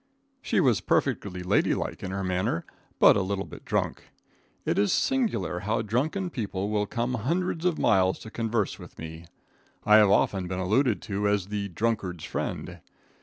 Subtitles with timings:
[0.41, 2.65] She was perfectly ladylike in her manner,
[2.97, 4.05] but a little bit drunk.
[4.65, 9.27] It is singular how drunken people will come hundreds of miles to converse with me.
[9.85, 12.79] I have often been alluded to as the "drunkard's friend."